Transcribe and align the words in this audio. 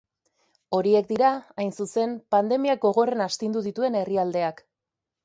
Horiek 0.77 1.07
dira, 1.11 1.33
hain 1.63 1.69
zuzen, 1.85 2.15
pandemiak 2.37 2.81
gogorren 2.87 3.21
astindu 3.27 3.63
dituen 3.69 3.99
herrialdeak. 4.01 4.65